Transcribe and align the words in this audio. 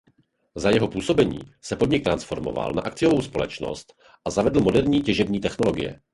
Za 0.55 0.69
jeho 0.69 0.87
působení 0.87 1.39
se 1.61 1.75
podnik 1.75 2.03
transformoval 2.03 2.71
na 2.71 2.81
akciovou 2.81 3.21
společnost 3.21 3.93
a 4.25 4.29
zavedl 4.29 4.59
moderní 4.61 5.01
těžební 5.01 5.39
technologie. 5.39 5.99